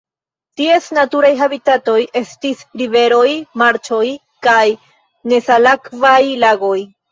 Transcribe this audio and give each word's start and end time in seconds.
Ties 0.59 0.85
naturaj 0.97 1.29
habitatoj 1.41 1.97
estas 2.21 2.65
riveroj, 2.81 3.27
marĉoj 3.65 4.01
kaj 4.49 4.67
nesalakvaj 5.37 6.21
lagoj. 6.49 6.77